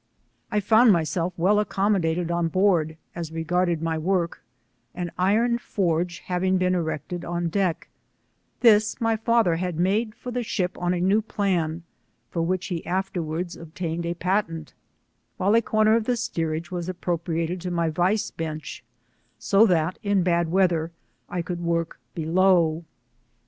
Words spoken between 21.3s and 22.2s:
could work